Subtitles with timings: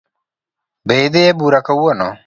[0.87, 2.07] Be idhi ebura kawuono?